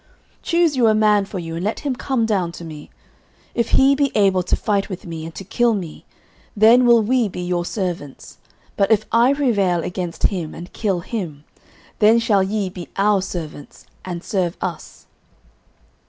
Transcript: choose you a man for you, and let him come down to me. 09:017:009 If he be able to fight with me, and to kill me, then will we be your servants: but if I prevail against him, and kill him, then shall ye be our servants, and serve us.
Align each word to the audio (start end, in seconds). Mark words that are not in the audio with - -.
choose 0.41 0.75
you 0.75 0.87
a 0.87 0.95
man 0.95 1.25
for 1.25 1.37
you, 1.37 1.53
and 1.55 1.63
let 1.63 1.81
him 1.81 1.95
come 1.95 2.25
down 2.25 2.51
to 2.51 2.65
me. 2.65 2.89
09:017:009 3.49 3.49
If 3.53 3.69
he 3.69 3.93
be 3.93 4.11
able 4.15 4.41
to 4.41 4.55
fight 4.55 4.89
with 4.89 5.05
me, 5.05 5.25
and 5.25 5.35
to 5.35 5.43
kill 5.43 5.75
me, 5.75 6.05
then 6.57 6.87
will 6.87 7.03
we 7.03 7.27
be 7.27 7.41
your 7.41 7.63
servants: 7.63 8.39
but 8.75 8.89
if 8.89 9.05
I 9.11 9.35
prevail 9.35 9.83
against 9.83 10.23
him, 10.23 10.55
and 10.55 10.73
kill 10.73 11.01
him, 11.01 11.43
then 11.99 12.17
shall 12.17 12.41
ye 12.41 12.67
be 12.69 12.89
our 12.97 13.21
servants, 13.21 13.85
and 14.03 14.23
serve 14.23 14.57
us. 14.59 15.05